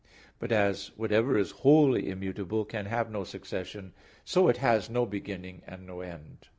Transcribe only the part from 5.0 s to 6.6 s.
beginning, and no end.